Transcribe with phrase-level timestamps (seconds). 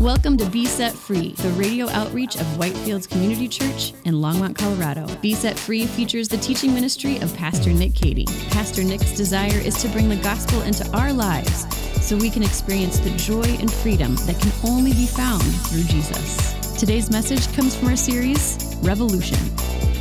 [0.00, 5.12] Welcome to Be Set Free, the radio outreach of Whitefields Community Church in Longmont, Colorado.
[5.16, 8.24] Be Set Free features the teaching ministry of Pastor Nick Cady.
[8.50, 11.66] Pastor Nick's desire is to bring the gospel into our lives
[12.00, 16.78] so we can experience the joy and freedom that can only be found through Jesus.
[16.78, 19.38] Today's message comes from our series, Revolution,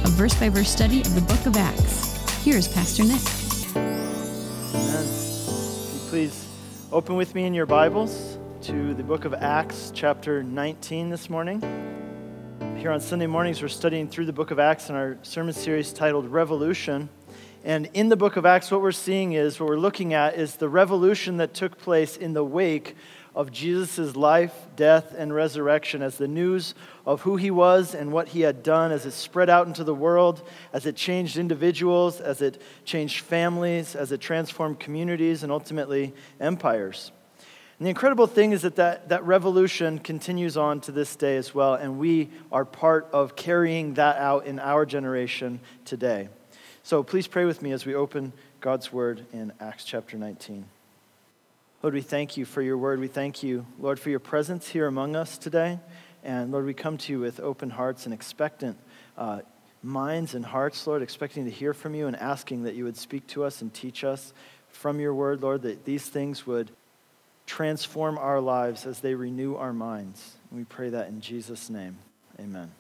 [0.06, 2.44] a verse by verse study of the book of Acts.
[2.46, 3.22] Here's Pastor Nick.
[3.76, 5.08] Amen.
[6.10, 6.48] Please
[6.92, 8.38] open with me in your Bibles
[8.68, 11.62] to the book of Acts, chapter 19, this morning.
[12.78, 15.94] Here on Sunday mornings, we're studying through the book of Acts in our sermon series
[15.94, 17.08] titled Revolution.
[17.64, 20.58] And in the book of Acts, what we're seeing is, what we're looking at is
[20.58, 22.98] the revolution that took place in the wake
[23.34, 28.28] of Jesus' life, death, and resurrection as the news of who he was and what
[28.28, 32.42] he had done as it spread out into the world, as it changed individuals, as
[32.42, 37.14] it changed families, as it transformed communities, and ultimately empires.
[37.80, 41.54] And the incredible thing is that, that that revolution continues on to this day as
[41.54, 46.30] well, and we are part of carrying that out in our generation today.
[46.82, 50.66] So please pray with me as we open God's word in Acts chapter 19.
[51.84, 53.00] Lord, we thank you for your word.
[53.00, 55.80] We thank you, Lord, for your presence here among us today.
[56.24, 58.80] And Lord, we come to you with open hearts and expectant
[59.20, 59.42] uh,
[59.84, 63.28] minds and hearts, Lord, expecting to hear from you and asking that you would speak
[63.28, 64.34] to us and teach us
[64.70, 66.72] from your word, Lord, that these things would
[67.48, 70.36] transform our lives as they renew our minds.
[70.52, 71.98] we pray that in Jesus' name.
[72.40, 72.72] Amen.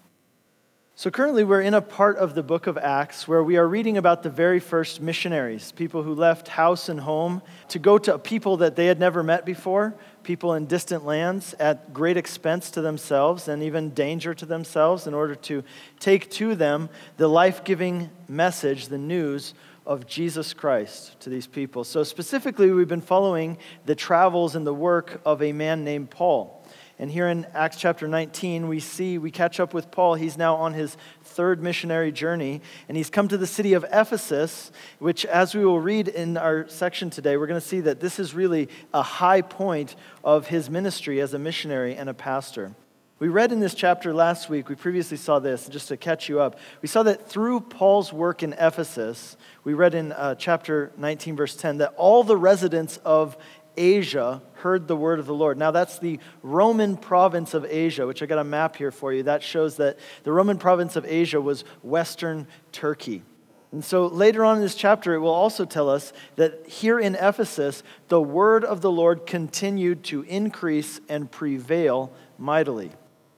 [0.99, 3.97] So, currently, we're in a part of the book of Acts where we are reading
[3.97, 8.57] about the very first missionaries, people who left house and home to go to people
[8.57, 9.93] that they had never met before,
[10.23, 15.13] people in distant lands, at great expense to themselves and even danger to themselves, in
[15.13, 15.63] order to
[15.99, 19.53] take to them the life giving message, the news
[19.87, 21.85] of Jesus Christ to these people.
[21.85, 26.61] So, specifically, we've been following the travels and the work of a man named Paul.
[26.99, 30.15] And here in Acts chapter 19, we see, we catch up with Paul.
[30.15, 34.71] He's now on his third missionary journey, and he's come to the city of Ephesus,
[34.99, 38.19] which, as we will read in our section today, we're going to see that this
[38.19, 42.73] is really a high point of his ministry as a missionary and a pastor.
[43.19, 46.39] We read in this chapter last week, we previously saw this, just to catch you
[46.39, 46.59] up.
[46.83, 51.55] We saw that through Paul's work in Ephesus, we read in uh, chapter 19, verse
[51.55, 53.35] 10, that all the residents of
[53.75, 55.57] Asia heard the word of the Lord.
[55.57, 59.23] Now, that's the Roman province of Asia, which I got a map here for you.
[59.23, 63.23] That shows that the Roman province of Asia was Western Turkey.
[63.71, 67.15] And so later on in this chapter, it will also tell us that here in
[67.15, 72.91] Ephesus, the word of the Lord continued to increase and prevail mightily.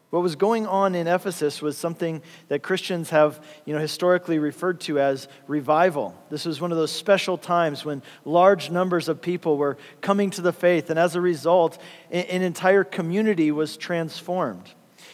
[0.10, 4.80] What was going on in Ephesus was something that Christians have, you know, historically referred
[4.82, 6.16] to as revival.
[6.32, 10.42] This was one of those special times when large numbers of people were coming to
[10.42, 14.72] the faith, and as a result, an entire community was transformed.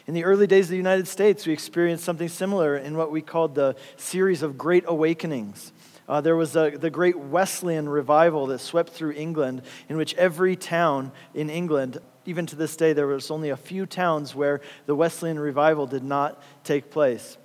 [0.07, 3.21] In the early days of the United States, we experienced something similar in what we
[3.21, 5.73] called the series of Great Awakenings.
[6.07, 10.55] Uh, there was a, the great Wesleyan revival that swept through England, in which every
[10.55, 14.95] town in England even to this day, there was only a few towns where the
[14.95, 17.37] Wesleyan revival did not take place.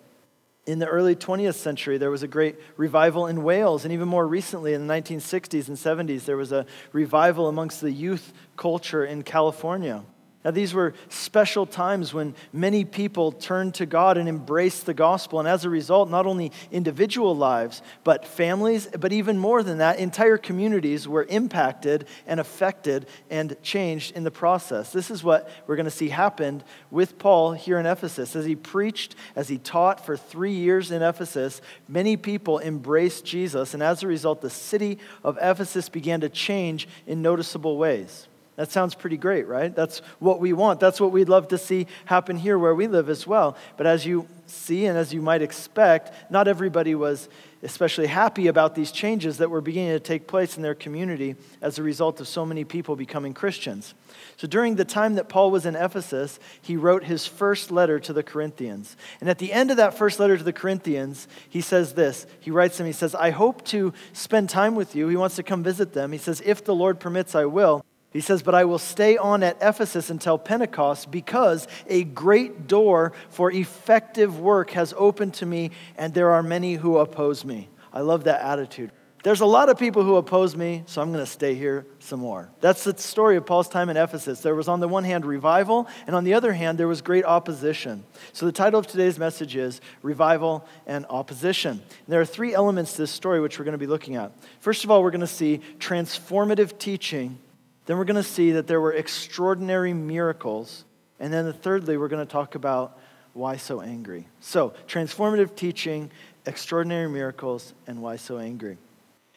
[0.66, 4.26] In the early 20th century, there was a great revival in Wales, and even more
[4.26, 9.22] recently, in the 1960s and 70s, there was a revival amongst the youth culture in
[9.22, 10.04] California.
[10.42, 15.38] Now, these were special times when many people turned to God and embraced the gospel.
[15.38, 19.98] And as a result, not only individual lives, but families, but even more than that,
[19.98, 24.92] entire communities were impacted and affected and changed in the process.
[24.92, 28.34] This is what we're going to see happened with Paul here in Ephesus.
[28.34, 33.74] As he preached, as he taught for three years in Ephesus, many people embraced Jesus.
[33.74, 38.26] And as a result, the city of Ephesus began to change in noticeable ways.
[38.60, 39.74] That sounds pretty great, right?
[39.74, 40.80] That's what we want.
[40.80, 43.56] That's what we'd love to see happen here where we live as well.
[43.78, 47.30] But as you see and as you might expect, not everybody was
[47.62, 51.78] especially happy about these changes that were beginning to take place in their community as
[51.78, 53.94] a result of so many people becoming Christians.
[54.36, 58.12] So during the time that Paul was in Ephesus, he wrote his first letter to
[58.12, 58.94] the Corinthians.
[59.22, 62.26] And at the end of that first letter to the Corinthians, he says this.
[62.40, 65.08] He writes them, he says, I hope to spend time with you.
[65.08, 66.12] He wants to come visit them.
[66.12, 67.82] He says, If the Lord permits, I will.
[68.12, 73.12] He says, But I will stay on at Ephesus until Pentecost because a great door
[73.28, 77.68] for effective work has opened to me, and there are many who oppose me.
[77.92, 78.92] I love that attitude.
[79.22, 82.20] There's a lot of people who oppose me, so I'm going to stay here some
[82.20, 82.50] more.
[82.62, 84.40] That's the story of Paul's time in Ephesus.
[84.40, 87.26] There was, on the one hand, revival, and on the other hand, there was great
[87.26, 88.02] opposition.
[88.32, 91.72] So, the title of today's message is Revival and Opposition.
[91.72, 94.32] And there are three elements to this story which we're going to be looking at.
[94.60, 97.38] First of all, we're going to see transformative teaching
[97.86, 100.84] then we're going to see that there were extraordinary miracles.
[101.18, 102.98] And then, thirdly, we're going to talk about
[103.32, 104.28] why so angry.
[104.40, 106.10] So, transformative teaching,
[106.46, 108.78] extraordinary miracles, and why so angry.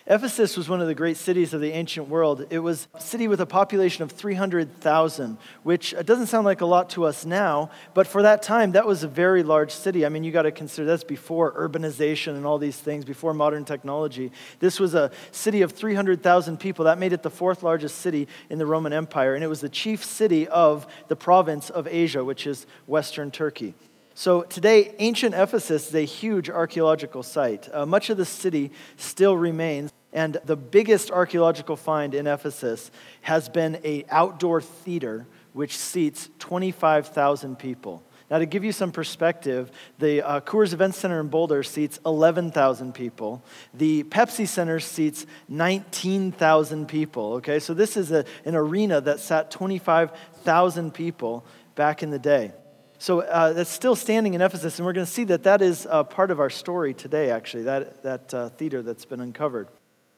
[0.06, 2.46] Ephesus was one of the great cities of the ancient world.
[2.50, 6.66] It was a city with a population of 300,000, which uh, doesn't sound like a
[6.66, 10.06] lot to us now, but for that time, that was a very large city.
[10.06, 13.64] I mean, you got to consider that's before urbanization and all these things, before modern
[13.64, 14.34] technology.
[14.60, 16.84] This was a city of 300,000 people.
[16.84, 19.70] That made it the fourth largest city in the Roman Empire, and it was the
[19.70, 23.74] chief city of the province of Asia, which is Western Turkey.
[24.16, 27.68] So today, ancient Ephesus is a huge archaeological site.
[27.74, 33.50] Uh, much of the city still remains, and the biggest archaeological find in Ephesus has
[33.50, 38.04] been a outdoor theater which seats 25,000 people.
[38.30, 42.94] Now, to give you some perspective, the uh, Coors Event Center in Boulder seats 11,000
[42.94, 43.44] people.
[43.74, 47.34] The Pepsi Center seats 19,000 people.
[47.34, 51.46] Okay, so this is a, an arena that sat 25,000 people
[51.76, 52.54] back in the day.
[53.04, 55.86] So uh, that's still standing in Ephesus, and we're going to see that that is
[55.86, 59.68] uh, part of our story today, actually, that, that uh, theater that's been uncovered.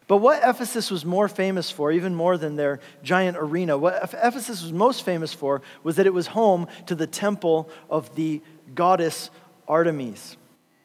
[0.05, 4.61] But what Ephesus was more famous for, even more than their giant arena, what Ephesus
[4.61, 8.43] was most famous for was that it was home to the temple of the
[8.75, 9.31] goddess
[9.67, 10.37] Artemis.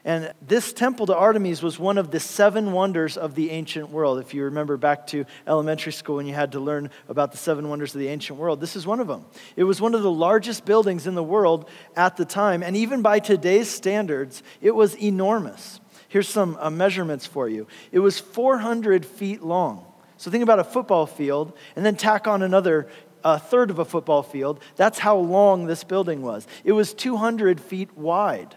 [0.04, 4.18] And this temple to Artemis was one of the seven wonders of the ancient world.
[4.18, 7.68] If you remember back to elementary school when you had to learn about the seven
[7.68, 9.26] wonders of the ancient world, this is one of them.
[9.56, 13.02] It was one of the largest buildings in the world at the time, and even
[13.02, 15.80] by today's standards, it was enormous.
[16.08, 19.84] Here's some uh, measurements for you it was 400 feet long.
[20.16, 22.88] So think about a football field, and then tack on another
[23.22, 24.60] a third of a football field.
[24.76, 26.46] That's how long this building was.
[26.64, 28.56] It was 200 feet wide.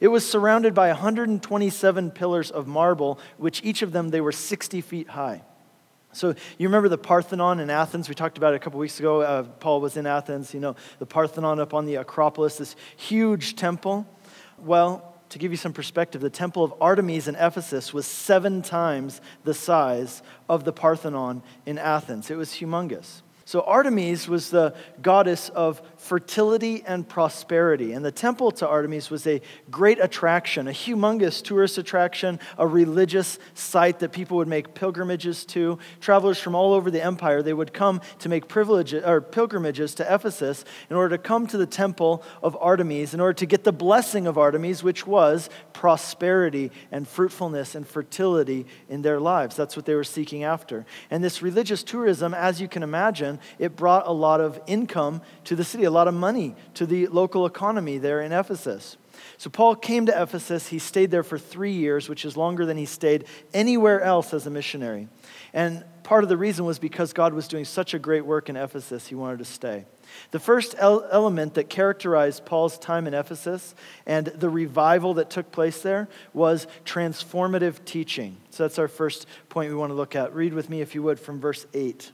[0.00, 4.80] It was surrounded by 127 pillars of marble, which each of them they were 60
[4.80, 5.42] feet high.
[6.12, 8.08] So you remember the Parthenon in Athens?
[8.08, 9.20] We talked about it a couple weeks ago.
[9.20, 10.52] Uh, Paul was in Athens.
[10.52, 14.06] You know the Parthenon up on the Acropolis, this huge temple.
[14.58, 19.20] Well, to give you some perspective, the temple of Artemis in Ephesus was seven times
[19.44, 22.30] the size of the Parthenon in Athens.
[22.30, 23.22] It was humongous.
[23.44, 27.92] So Artemis was the goddess of fertility and prosperity.
[27.92, 33.38] And the temple to Artemis was a great attraction, a humongous tourist attraction, a religious
[33.52, 35.78] site that people would make pilgrimages to.
[36.00, 40.14] Travelers from all over the empire, they would come to make privileges or pilgrimages to
[40.14, 43.72] Ephesus in order to come to the temple of Artemis in order to get the
[43.72, 49.54] blessing of Artemis, which was prosperity and fruitfulness and fertility in their lives.
[49.54, 50.86] That's what they were seeking after.
[51.10, 55.54] And this religious tourism, as you can imagine, it brought a lot of income to
[55.54, 58.96] the city, a lot of money to the local economy there in Ephesus.
[59.36, 60.68] So Paul came to Ephesus.
[60.68, 64.46] He stayed there for three years, which is longer than he stayed anywhere else as
[64.46, 65.08] a missionary.
[65.52, 68.56] And part of the reason was because God was doing such a great work in
[68.56, 69.84] Ephesus, he wanted to stay.
[70.30, 73.74] The first element that characterized Paul's time in Ephesus
[74.06, 78.36] and the revival that took place there was transformative teaching.
[78.50, 80.34] So that's our first point we want to look at.
[80.34, 82.10] Read with me, if you would, from verse 8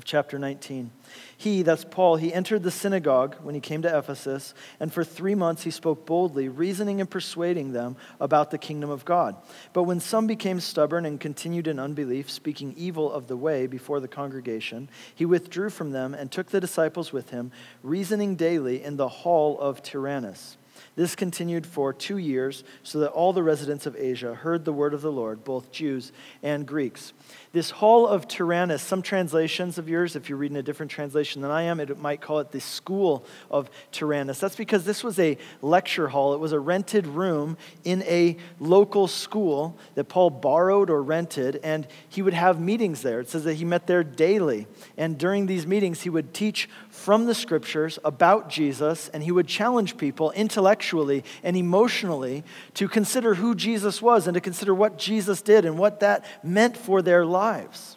[0.00, 0.90] of chapter 19.
[1.36, 5.34] He, that's Paul, he entered the synagogue when he came to Ephesus, and for three
[5.34, 9.36] months he spoke boldly, reasoning and persuading them about the kingdom of God.
[9.74, 14.00] But when some became stubborn and continued in unbelief, speaking evil of the way before
[14.00, 17.52] the congregation, he withdrew from them and took the disciples with him,
[17.82, 20.56] reasoning daily in the hall of Tyrannus.
[20.96, 24.94] This continued for two years, so that all the residents of Asia heard the word
[24.94, 27.12] of the Lord, both Jews and Greeks.
[27.52, 31.50] This hall of Tyrannus, some translations of yours, if you're reading a different translation than
[31.50, 34.38] I am, it might call it the school of Tyrannus.
[34.38, 36.32] That's because this was a lecture hall.
[36.32, 41.88] It was a rented room in a local school that Paul borrowed or rented, and
[42.08, 43.18] he would have meetings there.
[43.18, 44.68] It says that he met there daily.
[44.96, 49.48] And during these meetings, he would teach from the scriptures about Jesus, and he would
[49.48, 55.42] challenge people intellectually and emotionally to consider who Jesus was and to consider what Jesus
[55.42, 57.96] did and what that meant for their lives lives.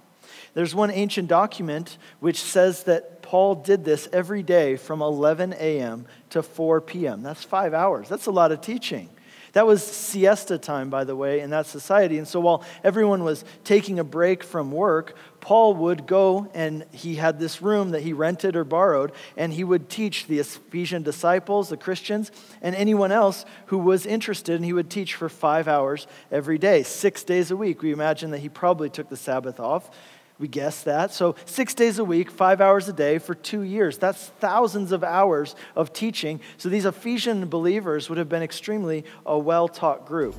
[0.53, 6.05] There's one ancient document which says that Paul did this every day from 11 a.m.
[6.29, 7.23] to 4 p.m.
[7.23, 8.07] That's five hours.
[8.07, 9.09] That's a lot of teaching.
[9.53, 12.17] That was siesta time, by the way, in that society.
[12.17, 17.15] And so while everyone was taking a break from work, Paul would go and he
[17.15, 21.69] had this room that he rented or borrowed, and he would teach the Ephesian disciples,
[21.69, 22.31] the Christians,
[22.61, 26.81] and anyone else who was interested, and he would teach for five hours every day,
[26.81, 27.81] six days a week.
[27.81, 29.91] We imagine that he probably took the Sabbath off
[30.43, 31.13] we guess that.
[31.13, 33.97] So, six days a week, five hours a day for two years.
[33.97, 36.41] That's thousands of hours of teaching.
[36.57, 40.35] So, these Ephesian believers would have been extremely a well taught group.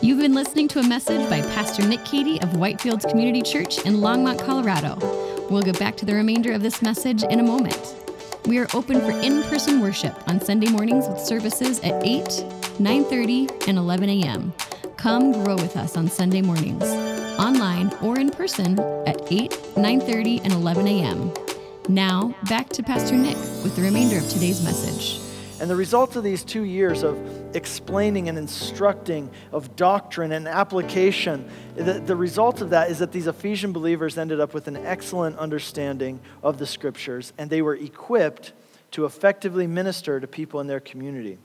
[0.00, 3.96] You've been listening to a message by Pastor Nick Cady of Whitefields Community Church in
[3.96, 4.96] Longmont, Colorado.
[5.50, 7.94] We'll get back to the remainder of this message in a moment.
[8.46, 12.24] We are open for in-person worship on Sunday mornings with services at 8,
[12.80, 14.54] 9:30, and 11 a.m.
[15.02, 16.84] Come grow with us on Sunday mornings,
[17.36, 21.32] online or in person at 8, 9:30, and 11 a.m.
[21.88, 25.20] Now, back to Pastor Nick with the remainder of today's message.
[25.60, 27.18] And the result of these two years of
[27.56, 33.26] explaining and instructing, of doctrine and application, the, the result of that is that these
[33.26, 38.52] Ephesian believers ended up with an excellent understanding of the scriptures and they were equipped
[38.92, 41.38] to effectively minister to people in their community.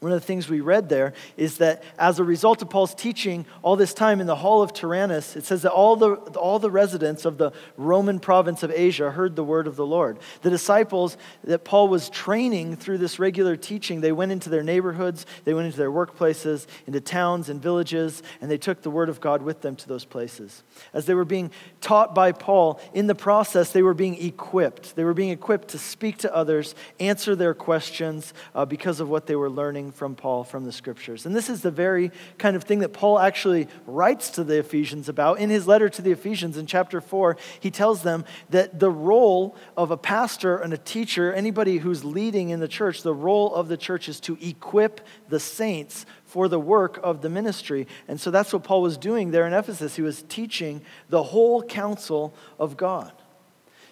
[0.00, 3.46] One of the things we read there is that as a result of Paul's teaching
[3.62, 6.70] all this time in the hall of Tyrannus, it says that all the, all the
[6.70, 10.18] residents of the Roman province of Asia heard the word of the Lord.
[10.42, 15.26] The disciples that Paul was training through this regular teaching, they went into their neighborhoods,
[15.44, 19.20] they went into their workplaces, into towns and villages, and they took the word of
[19.20, 20.62] God with them to those places.
[20.94, 21.50] As they were being
[21.80, 24.94] taught by Paul, in the process, they were being equipped.
[24.94, 29.26] They were being equipped to speak to others, answer their questions uh, because of what
[29.26, 29.50] they were
[29.92, 31.26] from Paul from the scriptures.
[31.26, 35.08] And this is the very kind of thing that Paul actually writes to the Ephesians
[35.08, 35.38] about.
[35.38, 39.56] In his letter to the Ephesians in chapter 4, he tells them that the role
[39.76, 43.68] of a pastor and a teacher, anybody who's leading in the church, the role of
[43.68, 47.86] the church is to equip the saints for the work of the ministry.
[48.06, 49.96] And so that's what Paul was doing there in Ephesus.
[49.96, 53.12] He was teaching the whole counsel of God.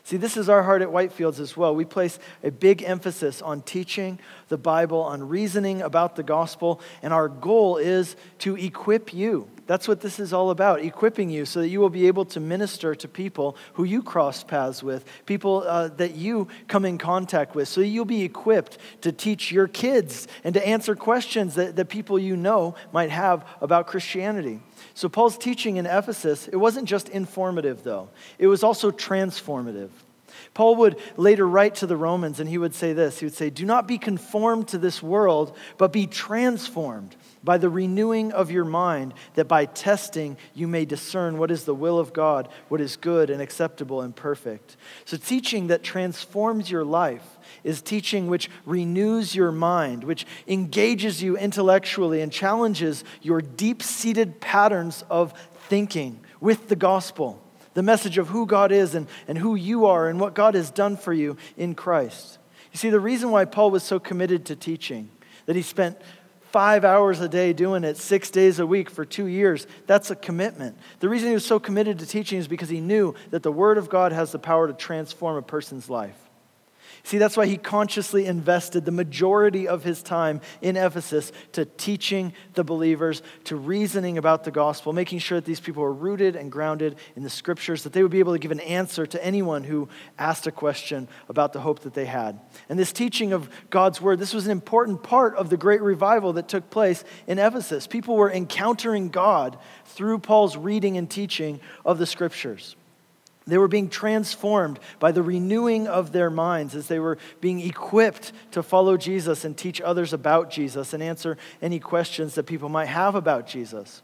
[0.07, 1.75] See, this is our heart at Whitefields as well.
[1.75, 7.13] We place a big emphasis on teaching the Bible, on reasoning about the gospel, and
[7.13, 9.49] our goal is to equip you.
[9.67, 12.39] That's what this is all about, equipping you so that you will be able to
[12.39, 17.57] minister to people who you cross paths with, people uh, that you come in contact
[17.57, 21.89] with, so you'll be equipped to teach your kids and to answer questions that, that
[21.89, 24.61] people you know might have about Christianity.
[24.95, 29.91] So, Paul's teaching in Ephesus, it wasn't just informative, though, it was also transformative.
[30.55, 33.51] Paul would later write to the Romans and he would say this He would say,
[33.51, 37.15] Do not be conformed to this world, but be transformed
[37.47, 41.75] by the renewing of your mind, that by testing you may discern what is the
[41.75, 44.77] will of God, what is good and acceptable and perfect.
[45.07, 51.39] So, teaching that transforms your life is teaching which renews your mind, which engages you
[51.39, 55.33] intellectually and challenges your deep seated patterns of
[55.69, 57.41] thinking with the gospel,
[57.75, 60.71] the message of who God is and, and who you are and what God has
[60.71, 62.39] done for you in Christ.
[62.73, 65.11] You see, the reason why Paul was so committed to teaching,
[65.47, 65.97] that he spent
[66.57, 69.67] five hours a day doing it six days a week for two years.
[69.87, 70.79] That's a commitment.
[71.01, 73.77] The reason he was so committed to teaching is because he knew that the Word
[73.77, 76.17] of God has the power to transform a person's life.
[77.07, 82.33] See, that's why he consciously invested the majority of his time in Ephesus to teaching
[82.55, 86.51] the believers, to reasoning about the gospel, making sure that these people were rooted and
[86.51, 89.63] grounded in the scriptures, that they would be able to give an answer to anyone
[89.63, 92.41] who asked a question about the hope that they had.
[92.69, 96.33] And this teaching of God's word, this was an important part of the great revival
[96.33, 97.87] that took place in Ephesus.
[97.87, 102.75] People were encountering God through Paul's reading and teaching of the scriptures.
[103.47, 108.33] They were being transformed by the renewing of their minds as they were being equipped
[108.51, 112.87] to follow Jesus and teach others about Jesus and answer any questions that people might
[112.87, 114.03] have about Jesus.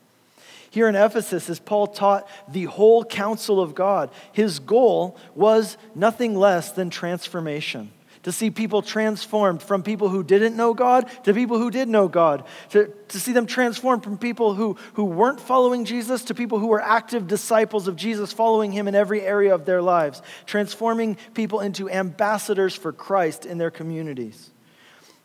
[0.70, 6.36] Here in Ephesus, as Paul taught the whole counsel of God, his goal was nothing
[6.36, 7.90] less than transformation
[8.22, 12.08] to see people transformed from people who didn't know God to people who did know
[12.08, 16.58] God, to, to see them transformed from people who, who weren't following Jesus to people
[16.58, 21.16] who were active disciples of Jesus, following him in every area of their lives, transforming
[21.34, 24.50] people into ambassadors for Christ in their communities.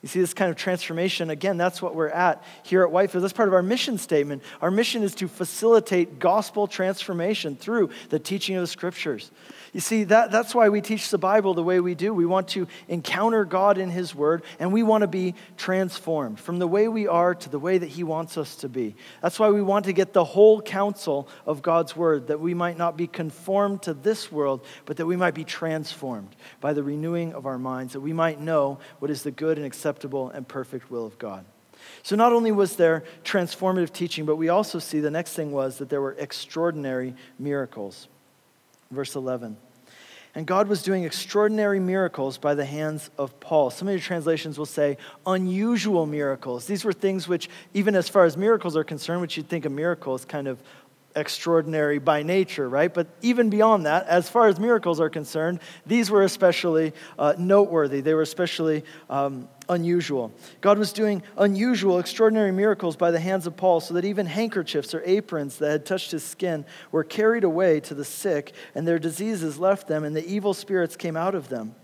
[0.03, 1.31] You see this kind of transformation.
[1.31, 3.23] Again, that's what we're at here at Whitefield.
[3.23, 4.43] That's part of our mission statement.
[4.61, 9.31] Our mission is to facilitate gospel transformation through the teaching of the scriptures.
[9.73, 12.13] You see, that, that's why we teach the Bible the way we do.
[12.13, 16.59] We want to encounter God in His Word, and we want to be transformed from
[16.59, 18.95] the way we are to the way that He wants us to be.
[19.21, 22.77] That's why we want to get the whole counsel of God's Word, that we might
[22.77, 27.33] not be conformed to this world, but that we might be transformed by the renewing
[27.33, 30.91] of our minds, that we might know what is the good and acceptable and perfect
[30.91, 31.45] will of God.
[32.03, 35.77] So, not only was there transformative teaching, but we also see the next thing was
[35.77, 38.07] that there were extraordinary miracles.
[38.91, 39.57] Verse 11.
[40.35, 43.71] And God was doing extraordinary miracles by the hands of Paul.
[43.71, 46.67] Some of your translations will say unusual miracles.
[46.67, 49.69] These were things which, even as far as miracles are concerned, which you'd think a
[49.69, 50.61] miracle is kind of
[51.17, 52.93] extraordinary by nature, right?
[52.93, 58.01] But even beyond that, as far as miracles are concerned, these were especially uh, noteworthy.
[58.01, 60.31] They were especially um, unusual.
[60.61, 64.93] God was doing unusual, extraordinary miracles by the hands of Paul so that even handkerchiefs
[64.93, 68.99] or aprons that had touched his skin were carried away to the sick, and their
[68.99, 71.75] diseases left them, and the evil spirits came out of them.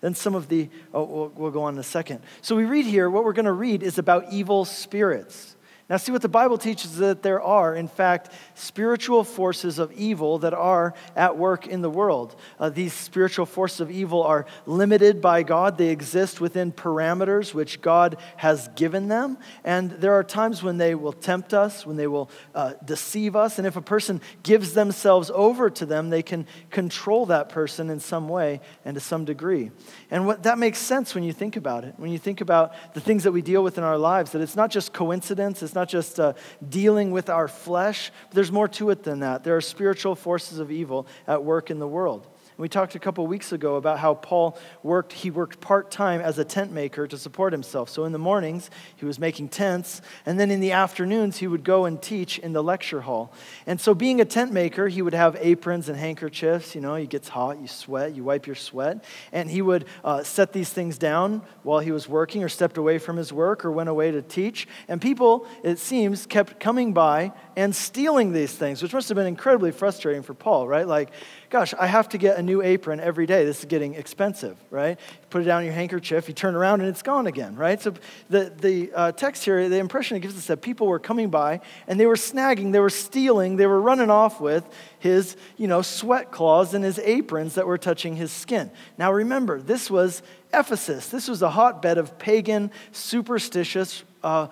[0.00, 2.20] Then some of the, oh, we'll, we'll go on in a second.
[2.40, 5.56] So we read here, what we're going to read is about evil spirits.
[5.90, 9.90] Now, see what the Bible teaches is that there are, in fact, spiritual forces of
[9.90, 12.36] evil that are at work in the world.
[12.60, 17.80] Uh, these spiritual forces of evil are limited by God, they exist within parameters which
[17.80, 19.36] God has given them.
[19.64, 23.58] And there are times when they will tempt us, when they will uh, deceive us.
[23.58, 27.98] And if a person gives themselves over to them, they can control that person in
[27.98, 29.72] some way and to some degree.
[30.08, 31.94] And what, that makes sense when you think about it.
[31.96, 34.54] When you think about the things that we deal with in our lives, that it's
[34.54, 36.34] not just coincidence, it's just uh,
[36.68, 38.10] dealing with our flesh.
[38.28, 39.44] but There's more to it than that.
[39.44, 42.26] There are spiritual forces of evil at work in the world.
[42.60, 46.38] We talked a couple weeks ago about how Paul worked, he worked part time as
[46.38, 47.88] a tent maker to support himself.
[47.88, 51.64] So in the mornings, he was making tents, and then in the afternoons, he would
[51.64, 53.32] go and teach in the lecture hall.
[53.66, 56.74] And so, being a tent maker, he would have aprons and handkerchiefs.
[56.74, 59.04] You know, it gets hot, you sweat, you wipe your sweat.
[59.32, 62.98] And he would uh, set these things down while he was working, or stepped away
[62.98, 64.68] from his work, or went away to teach.
[64.86, 69.26] And people, it seems, kept coming by and stealing these things, which must have been
[69.26, 70.86] incredibly frustrating for Paul, right?
[70.86, 71.10] Like,
[71.50, 73.44] gosh, I have to get a new apron every day.
[73.44, 74.90] This is getting expensive, right?
[74.90, 77.82] You put it down in your handkerchief, you turn around, and it's gone again, right?
[77.82, 77.92] So
[78.28, 81.60] the, the uh, text here, the impression it gives us that people were coming by
[81.88, 84.64] and they were snagging, they were stealing, they were running off with
[85.00, 88.70] his, you know, sweat cloths and his aprons that were touching his skin.
[88.96, 90.22] Now remember, this was
[90.54, 91.08] Ephesus.
[91.08, 94.46] This was a hotbed of pagan, superstitious, uh,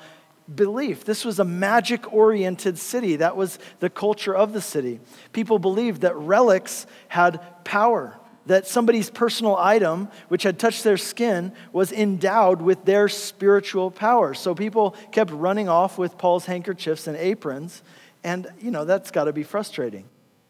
[0.54, 1.04] belief.
[1.04, 3.16] This was a magic oriented city.
[3.16, 5.00] That was the culture of the city.
[5.32, 11.52] People believed that relics had power, that somebody's personal item, which had touched their skin,
[11.72, 14.32] was endowed with their spiritual power.
[14.32, 17.82] So people kept running off with Paul's handkerchiefs and aprons,
[18.24, 20.04] and, you know, that's got to be frustrating.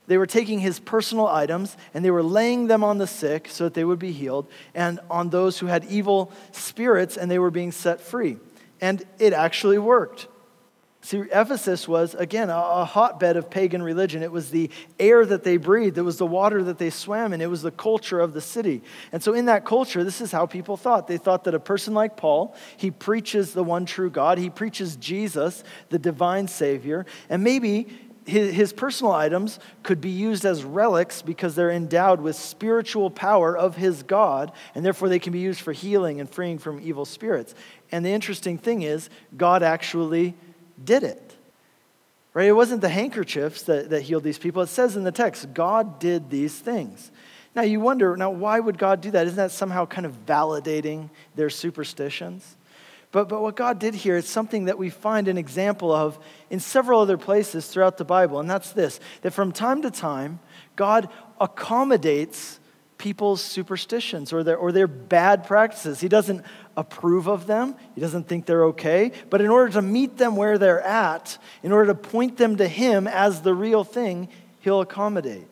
[0.07, 3.65] They were taking his personal items and they were laying them on the sick so
[3.65, 7.51] that they would be healed, and on those who had evil spirits and they were
[7.51, 8.39] being set free.
[8.81, 10.29] And it actually worked.
[11.01, 14.23] See, Ephesus was, again, a, hotbed of pagan religion.
[14.23, 17.41] It was the air that they breathed, it was the water that they swam in,
[17.41, 18.83] it was the culture of the city.
[19.13, 21.07] And so, in that culture, this is how people thought.
[21.07, 24.97] They thought that a person like Paul, he preaches the one true God, he preaches
[24.97, 27.87] Jesus, the divine Savior, and maybe
[28.29, 33.57] his, his personal items could be used as relics because they're endowed with spiritual power
[33.57, 37.07] of his God, and therefore they can be used for healing and freeing from evil
[37.07, 37.55] spirits.
[37.91, 40.35] And the interesting thing is, God actually
[40.85, 41.37] did it.
[42.35, 42.49] Right?
[42.49, 44.61] It wasn't the handkerchiefs that, that healed these people.
[44.61, 47.11] It says in the text, God did these things.
[47.57, 49.27] Now you wonder, now why would God do that?
[49.27, 52.58] Isn't that somehow kind of validating their superstitions?
[53.11, 56.19] But, but what God did here is something that we find an example of
[56.51, 60.41] in several other places throughout the Bible, and that's this that from time to time,
[60.77, 61.09] God
[61.41, 62.61] accommodates
[62.99, 66.01] people's superstitions or their, or their bad practices.
[66.01, 66.45] He doesn't
[66.77, 70.59] approve of them, He doesn't think they're okay, but in order to meet them where
[70.59, 74.29] they're at, in order to point them to Him as the real thing,
[74.61, 75.47] He'll accommodate.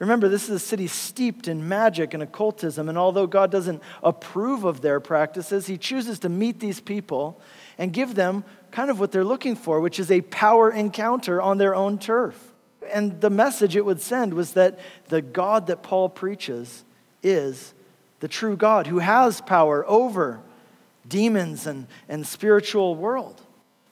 [0.00, 4.64] Remember, this is a city steeped in magic and occultism, and although God doesn't approve
[4.64, 7.38] of their practices, He chooses to meet these people
[7.76, 11.58] and give them kind of what they're looking for, which is a power encounter on
[11.58, 12.52] their own turf.
[12.90, 16.82] And the message it would send was that the God that Paul preaches
[17.22, 17.74] is
[18.20, 20.40] the true God who has power over
[21.06, 23.38] demons and, and spiritual world.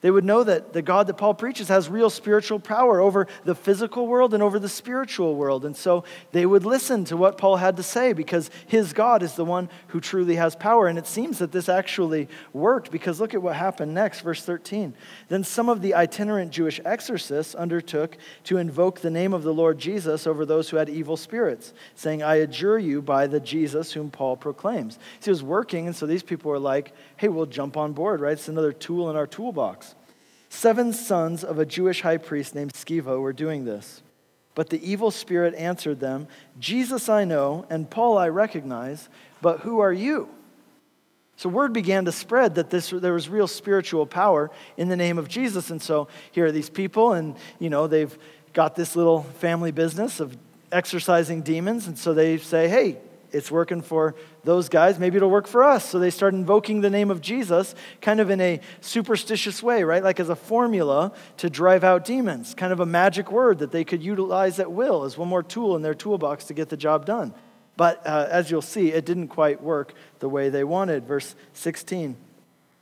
[0.01, 3.57] They would know that the God that Paul preaches has real spiritual power over the
[3.57, 5.65] physical world and over the spiritual world.
[5.65, 9.35] And so they would listen to what Paul had to say because his God is
[9.35, 10.87] the one who truly has power.
[10.87, 14.95] And it seems that this actually worked because look at what happened next, verse 13.
[15.29, 19.79] Then some of the itinerant Jewish exorcists undertook to invoke the name of the Lord
[19.79, 24.11] Jesus over those who had evil spirits, saying, I adjure you by the Jesus whom
[24.11, 25.01] Paul proclaims.
[25.19, 28.21] See, it was working, and so these people were like, hey, we'll jump on board,
[28.21, 28.35] right?
[28.35, 29.89] It's another tool in our toolbox.
[30.49, 34.03] Seven sons of a Jewish high priest named Sceva were doing this.
[34.55, 36.27] But the evil spirit answered them,
[36.59, 39.09] Jesus I know, and Paul I recognize,
[39.41, 40.29] but who are you?
[41.37, 45.19] So word began to spread that this, there was real spiritual power in the name
[45.19, 45.71] of Jesus.
[45.71, 48.19] And so here are these people, and you know, they've
[48.53, 50.37] got this little family business of
[50.73, 51.87] exorcising demons.
[51.87, 52.99] And so they say, hey,
[53.33, 54.15] it's working for
[54.45, 54.99] those guys.
[54.99, 55.89] Maybe it'll work for us.
[55.89, 60.03] So they start invoking the name of Jesus kind of in a superstitious way, right?
[60.03, 63.85] Like as a formula to drive out demons, kind of a magic word that they
[63.85, 67.05] could utilize at will as one more tool in their toolbox to get the job
[67.05, 67.35] done.
[67.77, 71.07] But uh, as you'll see, it didn't quite work the way they wanted.
[71.07, 72.17] Verse 16.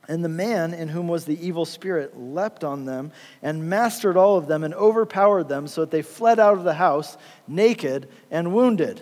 [0.07, 4.37] And the man in whom was the evil spirit leapt on them and mastered all
[4.37, 8.53] of them and overpowered them so that they fled out of the house naked and
[8.53, 9.01] wounded.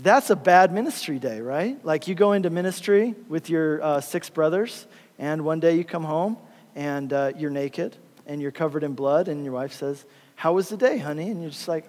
[0.00, 1.84] That's a bad ministry day, right?
[1.84, 4.86] Like you go into ministry with your uh, six brothers,
[5.18, 6.38] and one day you come home
[6.76, 10.04] and uh, you're naked and you're covered in blood, and your wife says,
[10.36, 11.30] How was the day, honey?
[11.30, 11.84] And you're just like,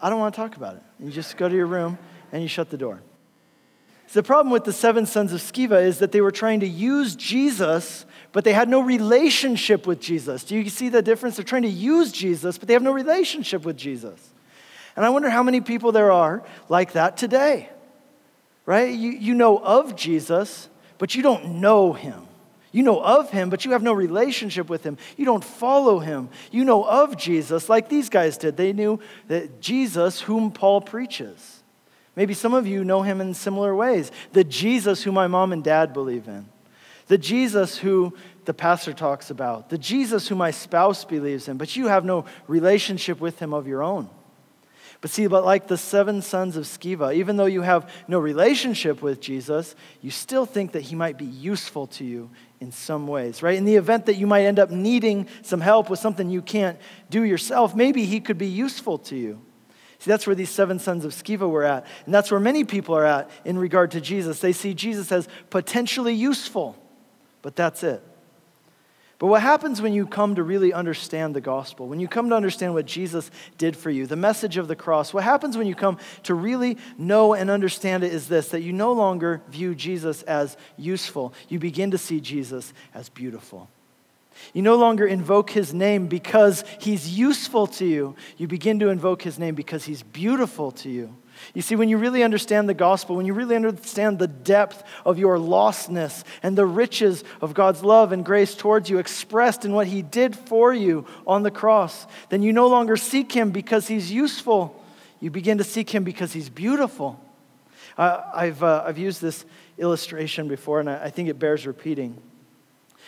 [0.00, 0.82] I don't want to talk about it.
[0.98, 1.98] And you just go to your room
[2.32, 3.00] and you shut the door.
[4.08, 6.66] So the problem with the seven sons of Sceva is that they were trying to
[6.66, 10.42] use Jesus, but they had no relationship with Jesus.
[10.44, 11.36] Do you see the difference?
[11.36, 14.31] They're trying to use Jesus, but they have no relationship with Jesus.
[14.96, 17.68] And I wonder how many people there are like that today,
[18.66, 18.92] right?
[18.92, 22.26] You, you know of Jesus, but you don't know him.
[22.72, 24.96] You know of him, but you have no relationship with him.
[25.18, 26.30] You don't follow him.
[26.50, 28.56] You know of Jesus like these guys did.
[28.56, 31.62] They knew that Jesus, whom Paul preaches.
[32.16, 34.10] Maybe some of you know him in similar ways.
[34.32, 36.46] The Jesus who my mom and dad believe in,
[37.08, 41.76] the Jesus who the pastor talks about, the Jesus who my spouse believes in, but
[41.76, 44.08] you have no relationship with him of your own.
[45.02, 49.02] But see, but like the seven sons of Sceva, even though you have no relationship
[49.02, 53.42] with Jesus, you still think that he might be useful to you in some ways,
[53.42, 53.58] right?
[53.58, 56.78] In the event that you might end up needing some help with something you can't
[57.10, 59.42] do yourself, maybe he could be useful to you.
[59.98, 61.84] See, that's where these seven sons of Sceva were at.
[62.06, 64.38] And that's where many people are at in regard to Jesus.
[64.38, 66.76] They see Jesus as potentially useful,
[67.42, 68.04] but that's it.
[69.22, 72.34] But what happens when you come to really understand the gospel, when you come to
[72.34, 75.76] understand what Jesus did for you, the message of the cross, what happens when you
[75.76, 80.22] come to really know and understand it is this that you no longer view Jesus
[80.22, 81.32] as useful.
[81.48, 83.68] You begin to see Jesus as beautiful.
[84.54, 88.16] You no longer invoke his name because he's useful to you.
[88.38, 91.14] You begin to invoke his name because he's beautiful to you.
[91.54, 95.18] You see, when you really understand the gospel, when you really understand the depth of
[95.18, 99.86] your lostness and the riches of God's love and grace towards you expressed in what
[99.86, 104.10] he did for you on the cross, then you no longer seek him because he's
[104.10, 104.82] useful.
[105.20, 107.20] You begin to seek him because he's beautiful.
[107.98, 109.44] Uh, I've, uh, I've used this
[109.78, 112.16] illustration before, and I, I think it bears repeating.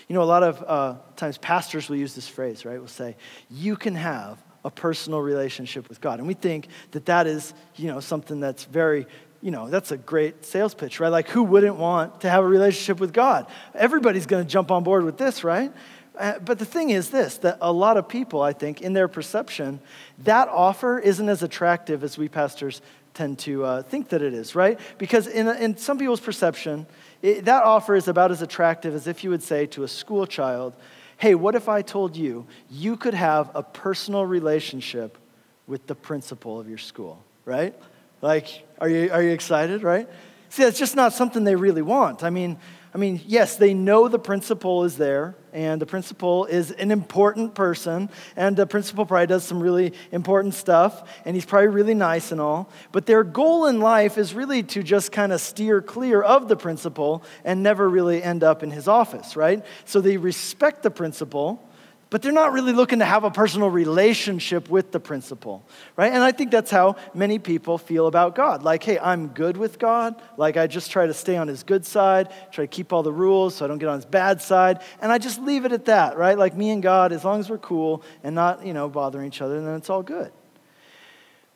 [0.08, 2.78] You know, a lot of uh, times pastors will use this phrase, right?
[2.78, 3.16] We'll say,
[3.50, 6.18] you can have a personal relationship with God.
[6.18, 9.06] And we think that that is, you know, something that's very,
[9.42, 11.10] you know, that's a great sales pitch, right?
[11.10, 13.46] Like, who wouldn't want to have a relationship with God?
[13.74, 15.72] Everybody's going to jump on board with this, right?
[16.18, 19.08] Uh, but the thing is this that a lot of people, I think, in their
[19.08, 19.80] perception,
[20.20, 22.80] that offer isn't as attractive as we pastors
[23.14, 24.78] tend to uh, think that it is, right?
[24.98, 26.86] Because in, in some people's perception,
[27.22, 30.26] it, that offer is about as attractive as if you would say to a school
[30.26, 30.74] child,
[31.16, 35.18] Hey, what if I told you you could have a personal relationship
[35.66, 37.74] with the principal of your school, right?
[38.20, 40.08] Like, are you, are you excited, right?
[40.48, 42.22] See, that's just not something they really want.
[42.22, 42.58] I mean,
[42.94, 47.56] I mean, yes, they know the principal is there, and the principal is an important
[47.56, 52.30] person, and the principal probably does some really important stuff, and he's probably really nice
[52.30, 52.70] and all.
[52.92, 56.54] But their goal in life is really to just kind of steer clear of the
[56.54, 59.64] principal and never really end up in his office, right?
[59.84, 61.68] So they respect the principal
[62.10, 65.64] but they're not really looking to have a personal relationship with the principal,
[65.96, 66.12] right?
[66.12, 68.62] And I think that's how many people feel about God.
[68.62, 70.20] Like, hey, I'm good with God.
[70.36, 73.12] Like, I just try to stay on his good side, try to keep all the
[73.12, 75.86] rules so I don't get on his bad side, and I just leave it at
[75.86, 76.38] that, right?
[76.38, 79.42] Like, me and God, as long as we're cool and not, you know, bothering each
[79.42, 80.32] other, then it's all good.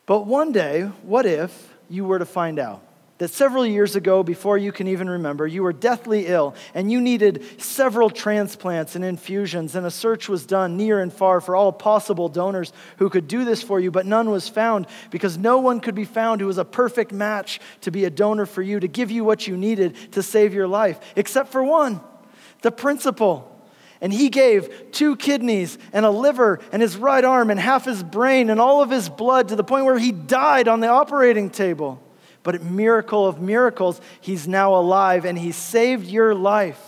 [0.05, 2.83] But one day, what if you were to find out
[3.19, 7.01] that several years ago, before you can even remember, you were deathly ill and you
[7.01, 11.71] needed several transplants and infusions, and a search was done near and far for all
[11.73, 15.81] possible donors who could do this for you, but none was found because no one
[15.81, 18.87] could be found who was a perfect match to be a donor for you, to
[18.87, 22.01] give you what you needed to save your life, except for one
[22.61, 23.45] the principal.
[24.01, 28.01] And he gave two kidneys and a liver and his right arm and half his
[28.01, 31.49] brain and all of his blood to the point where he died on the operating
[31.49, 32.01] table.
[32.49, 36.81] But miracle of miracles, he's now alive and he saved your life.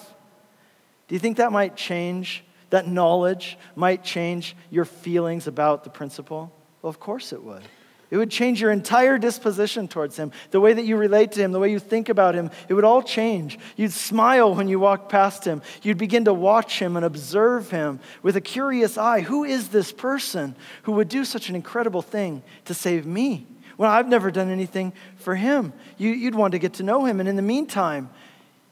[1.08, 2.44] Do you think that might change?
[2.72, 6.52] That knowledge might change your feelings about the principal?
[6.82, 7.62] Well, of course it would.
[8.10, 11.52] It would change your entire disposition towards him, the way that you relate to him,
[11.52, 12.50] the way you think about him.
[12.68, 13.60] It would all change.
[13.76, 15.62] You'd smile when you walk past him.
[15.84, 19.22] You'd begin to watch him and observe him with a curious eye.
[19.22, 23.46] Who is this person who would do such an incredible thing to save me?
[23.78, 25.74] Well, I've never done anything for him.
[25.98, 27.20] You, would want to get to know him.
[27.20, 28.10] And in the meantime,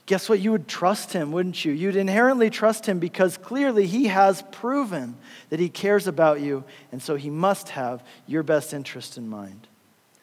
[0.06, 0.40] guess what?
[0.40, 1.72] You would trust him, wouldn't you?
[1.72, 5.16] You'd inherently trust him because clearly he has proven
[5.50, 6.64] that he cares about you.
[6.92, 9.68] And so he must have your best interest in mind.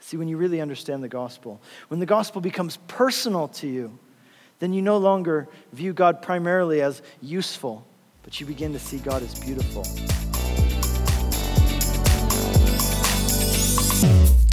[0.00, 3.98] See, when you really understand the gospel, when the gospel becomes personal to you,
[4.58, 7.86] then you no longer view God primarily as useful,
[8.22, 9.84] but you begin to see God as beautiful.